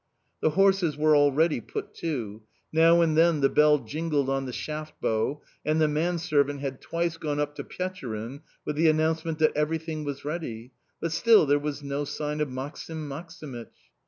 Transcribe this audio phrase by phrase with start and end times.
[0.41, 2.41] The horses were already put to;
[2.73, 7.17] now and then the bell jingled on the shaft bow; and the manservant had twice
[7.17, 11.83] gone up to Pechorin with the announcement that everything was ready, but still there was
[11.83, 13.69] no sign of Maksim Maksimych.